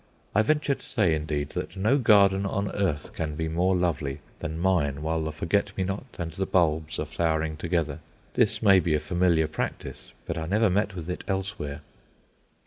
I 0.33 0.41
venture 0.41 0.73
to 0.73 0.83
say, 0.83 1.13
indeed, 1.13 1.49
that 1.51 1.77
no 1.77 1.99
garden 1.99 2.43
on 2.43 2.71
earth 2.71 3.13
can 3.13 3.35
be 3.35 3.47
more 3.47 3.75
lovely 3.75 4.17
than 4.39 4.57
mine 4.57 5.03
while 5.03 5.21
the 5.23 5.31
forget 5.31 5.77
me 5.77 5.83
not 5.83 6.05
and 6.17 6.31
the 6.31 6.47
bulbs 6.47 6.97
are 6.97 7.05
flowering 7.05 7.55
together. 7.55 7.99
This 8.33 8.63
may 8.63 8.79
be 8.79 8.95
a 8.95 8.99
familiar 8.99 9.47
practice, 9.47 10.11
but 10.25 10.39
I 10.39 10.47
never 10.47 10.71
met 10.71 10.95
with 10.95 11.07
it 11.07 11.23
elsewhere. 11.27 11.81